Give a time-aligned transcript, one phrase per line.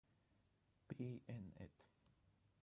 [0.97, 1.69] Be in it.